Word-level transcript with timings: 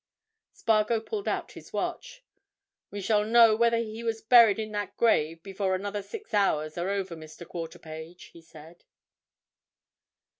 Spargo 0.51 0.99
pulled 0.99 1.27
out 1.27 1.51
his 1.51 1.71
watch. 1.71 2.23
"We 2.89 3.01
shall 3.01 3.19
all 3.19 3.25
know 3.29 3.55
whether 3.55 3.77
he 3.77 4.03
was 4.03 4.19
buried 4.23 4.57
in 4.57 4.71
that 4.71 4.97
grave 4.97 5.43
before 5.43 5.75
another 5.75 6.01
six 6.01 6.33
hours 6.33 6.75
are 6.75 6.89
over, 6.89 7.15
Mr. 7.15 7.45
Quarterpage," 7.47 8.31
he 8.31 8.41
said. 8.41 8.83